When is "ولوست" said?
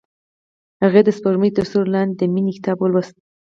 2.79-3.15